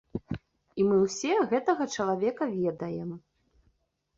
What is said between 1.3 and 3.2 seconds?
гэтага чалавека ведаем.